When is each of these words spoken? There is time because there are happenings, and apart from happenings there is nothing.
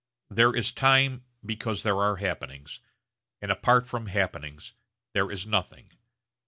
There 0.31 0.55
is 0.55 0.71
time 0.71 1.25
because 1.45 1.83
there 1.83 2.01
are 2.01 2.15
happenings, 2.15 2.79
and 3.39 3.51
apart 3.51 3.85
from 3.85 4.07
happenings 4.07 4.73
there 5.13 5.29
is 5.29 5.45
nothing. 5.45 5.91